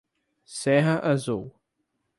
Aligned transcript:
Serra 0.47 0.97
Azul 0.97 1.53